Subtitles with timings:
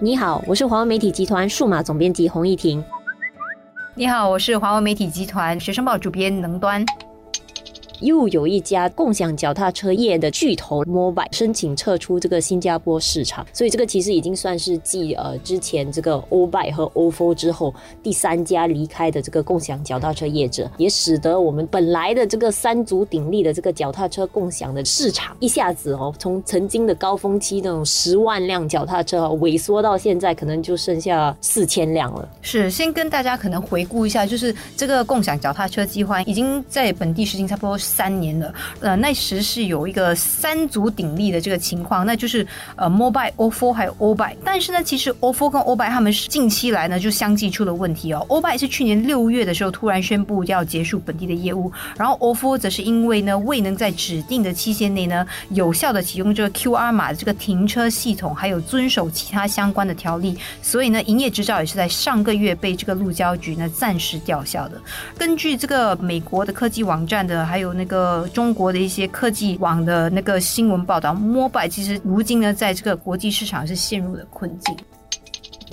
[0.00, 2.82] 你好，我是华为媒体集团数码总编辑洪艺婷。
[3.94, 6.84] 你好，我是华为媒体集团学生报主编能端。
[8.00, 32.28] 又有一家共享脚踏车业的巨头 Mobile 申请撤出这个新加坡市场，所以这个其实已经算是继呃之前这个 o b i 和 ofo 之后第三家离开的这个共享脚踏车业者，也使得我们本来的这个三足鼎立的这个脚踏车共享的市场一下子哦，从曾经的高峰期那种十万辆脚踏车萎缩到现在可能就剩下四千辆了。
[32.42, 37.78] 是，先跟大家可能回顾一下，就是这个共享脚踏车计划已经在本地实行差不多。
[37.84, 48.24] 三年了，呃，那时是有一个三足鼎立的这个情况，那就是呃，mobile、ofo 还有 o b i 但是呢，其实 ofo 跟 o b i 他们近期来呢就相继出了问题哦。
[48.28, 64.80] o b i 是去年六月的时候突然宣布要结束本地的业务，然后 ofo 则是因为呢未能在指定的期限内呢有效的启用这个 QR 码的这个停车系统，还有遵守其他相关的条例，所以呢营业执照也是在上个月被这个路交局呢暂时吊销的。
[65.18, 67.84] 根据这个美国的科技网站的还有那。
[67.84, 74.74] 个中国的一些科技网的那个新闻报道摩拜其实如今呢，在这个国际市场是陷入了困境。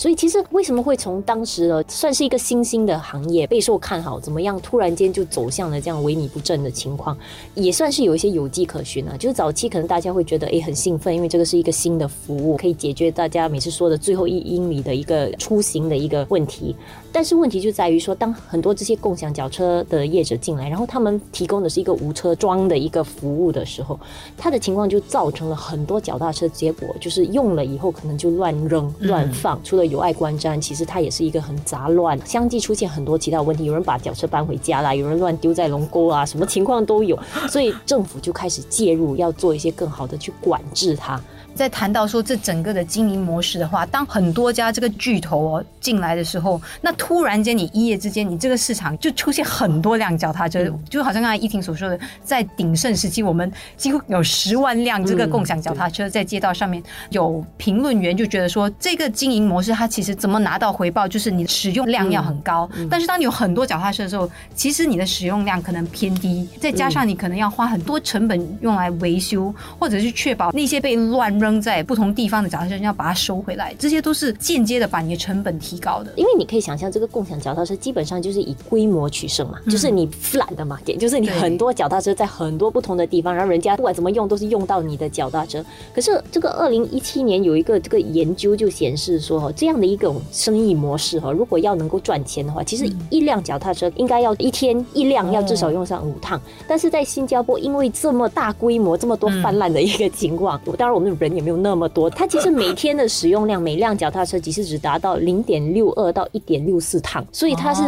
[0.00, 7.14] 所以其实为什么会从当时呢算是一个新兴的行业备受看好，怎么样突然间就走向了这样萎靡不振的情况，
[7.54, 9.14] 也算是有一些有迹可循啊。
[9.18, 16.74] 就是早期可能大家会觉得哎很兴奋，因为这个是一个新的服务，可以解决大家每次说的最后一英里的一个出行的一个问题。
[17.12, 24.00] 但是问题就在于说，当很多这些共享脚车的业者进来，然后他们提供的是一个无车桩的一个服务的时候，
[24.38, 33.64] 他的情况就造成了很多脚踏车，结果就是用了以后可能就乱扔乱放，除 了有碍观瞻，其实它也是一个很杂乱，相继出现很多其他问题。
[33.64, 37.18] 有人把脚车搬回家啦，有人乱丢在龙沟啊，什么情况都有。
[37.48, 41.20] 所以政府就开始介入，要做一些更好的去管制它。
[41.54, 56.82] 在谈到说这整个的经营模式的话，当很多家这个巨头哦进来的时候，那突然间你一夜之间，你这个市场就出现很多辆脚踏车，就好像刚才依婷所说的，在鼎盛时期，我们几乎有十万辆这个共享脚踏车在街道上面。
[57.10, 62.68] 有评论员就觉得说，这个经营模式它其实怎么拿到回报，就是你的使用量要很高。
[62.88, 71.40] 但是当你有很多脚踏车的时候，其实你的使用量可能偏低，再加上你可能要花很多成本用来维修，或者是确保那些被乱。
[71.40, 76.12] 扔在不同地方的脚踏车要把它收回来，这些都是间接的把你的成本提高的。
[76.16, 85.64] 因为你可以想象，这个共享脚踏车基本上就是以规模取胜嘛，就是你 flat 的嘛，就是你很多脚踏车在很多不同的地方，然后人家不管怎么用都是用到你的脚踏车。
[85.94, 96.40] 可是这个二零一七年有一个这个研究就显示说，这样的一种生意模式哈，如果要能够赚钱的话，其实一辆脚踏车应该要一天一辆，要至少用上五趟。
[96.66, 101.40] 但是在新加坡，因为这么大规模、这么多泛滥的一个情况，当然我们的人。
[101.40, 107.82] 也没有那么多，它其实每天的使用量，每辆脚踏车其实只达到零点六二到一点六四趟，所以它是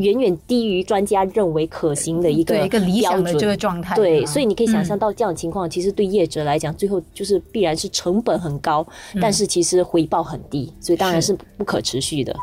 [0.00, 3.94] 远远低于专家认为可行的一个一个理想的这个状态。
[3.94, 8.86] 对，所以你可以想象到这样的情况，其实对业者来讲，最后就是必然是成本很高，
[9.20, 12.34] 但是其实回报很低，所以当然是不可持续的。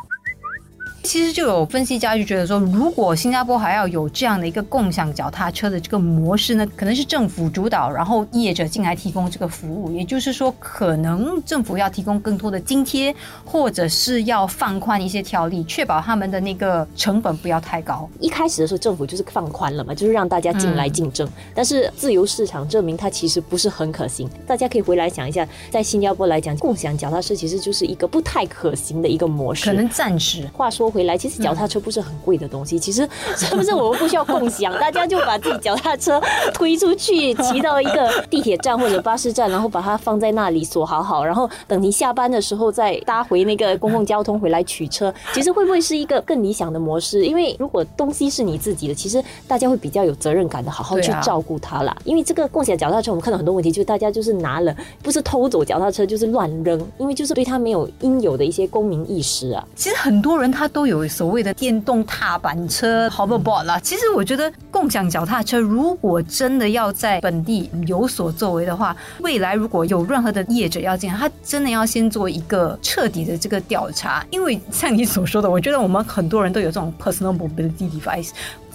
[1.06, 9.92] 其实就有分析家就觉得说，如果新加坡还要有这样的一个共享脚踏车的这个模式呢，可能是政府主导，然后业者进来提供这个服务。
[9.92, 18.08] 也就是说，可能政府要提供更多的津贴，或者是要放宽一些条例，确保他们的那个成本不要太高。
[18.18, 21.28] 一开始的时候，政府就是放宽了嘛，就是让大家进来竞争。
[21.54, 24.28] 但是自由市场证明它其实不是很可行。
[24.44, 29.66] 大家可以回来想一下，在新加坡来讲，共享脚踏车其实就是一个不太可行的一个模式。
[29.66, 30.44] 可能暂时。
[30.52, 30.95] 话说。
[30.96, 32.78] 回来，其实脚踏车不是很贵的东西。
[32.78, 34.72] 其实是不是我们不需要共享？
[34.80, 36.18] 大家就把自己脚踏车
[36.54, 45.12] 推出去，骑到一个地铁站或者巴士站，然后把它放在那里锁好好，然后等你下班的时候再搭回那个公共交通回来取车。
[45.34, 47.26] 其实会不会是一个更理想的模式？
[47.26, 51.94] 因为如果东西是你自己的，其实大家会比较有责任感的，好好去照顾它啦。
[52.04, 59.62] 因为这个共享脚踏车，我们看到很多问题，就是大家就是拿了不是偷走脚踏车，就是乱扔，因为就是对他没有应有的一些公民意识啊。
[59.74, 60.85] 其实很多人他都。
[60.86, 78.30] 有所谓的电动踏板车 hoverboard 啦，其实我觉得共享脚踏车如果真的要在本地有所作为的话，未来如果有任何的业者要进来，他真的要先做一个彻底的这个调查，因为像你所说的，我觉得我们很多人都有这种 personal mobility device。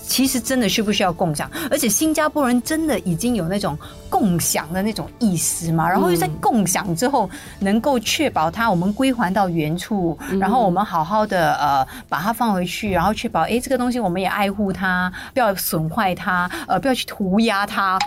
[0.06, 1.50] 其实真的需不需要共享？
[1.69, 3.77] 而且新加坡人真的已经有那种
[4.09, 5.89] 共享的那种意识嘛？
[5.89, 17.98] 然后又在共享之后，能够确保它我们归还到原处，然后我们好好的呃把它放回去，然后确保哎这个东西我们也爱护它，不要损坏它，呃不要去涂鸦它。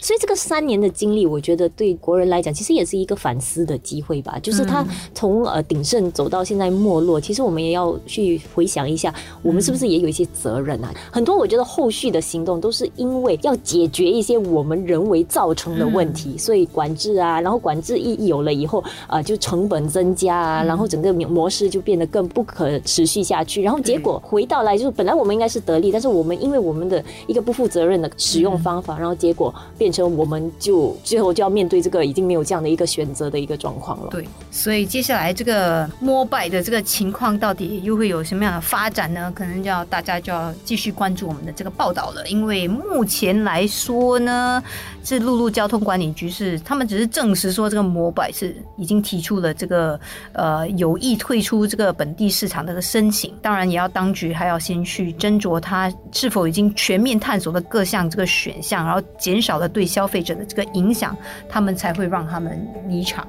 [0.00, 4.38] 所以这个三年的经历，我觉得对国人来讲，其实也是一个反思的机会吧。
[4.42, 10.92] 就是他从呃鼎盛走到现在没落，其实我们也要去回想一下，我们是不是也有一些责任啊？
[11.12, 34.08] 很多我觉得后续的行动都是因为要解决一些我们人为造成的问题，所以管制啊，然后管制一有了以后啊，就成本增加啊，然后整个模式就变得更不可持续下去，然后结果回到来就是本来我们应该是得利，但是我们因为我们的一个不负责任的使用方法，然后结果变成我们就最后就要面对这个已经没有这样的一个选择的一个状况了。
[34.10, 39.32] 对，所以接下来这个摩拜的这个情况到底又会有什么样的发展呢？
[39.34, 42.26] 可能就要大家就要继续关注我们的这个报道了。
[42.28, 44.62] 因为目前来说呢，
[45.04, 49.98] 是陆路交通管理局是他们只是证实说这个摩拜是已经提出了这个
[50.32, 61.16] 呃有意退出这个本地市场的申请，当然也要当局还要先去斟酌它是否已经全面探索了各项这个选项，然后减少了对对消费者的这个影响，
[61.48, 63.26] 他们才会让他们离场。